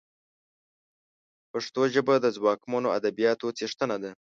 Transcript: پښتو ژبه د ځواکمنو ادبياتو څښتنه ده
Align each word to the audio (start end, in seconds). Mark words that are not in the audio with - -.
پښتو 1.51 1.81
ژبه 1.93 2.15
د 2.21 2.25
ځواکمنو 2.37 2.93
ادبياتو 2.97 3.47
څښتنه 3.57 3.97
ده 4.03 4.11